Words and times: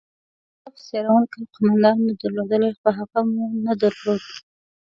یو 0.03 0.61
صف 0.61 0.75
څیرونکی 0.87 1.41
قومندان 1.53 1.97
مو 2.03 2.11
درلودلای، 2.21 2.73
خو 2.79 2.89
هغه 2.97 3.19
مو 3.31 3.43
نه 3.65 3.73
درلود. 3.81 4.23